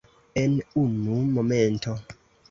En 0.43 0.53
unu 0.83 1.17
momento. 1.35 1.93